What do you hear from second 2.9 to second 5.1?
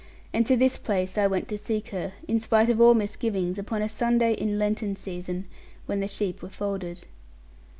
misgivings, upon a Sunday in Lenten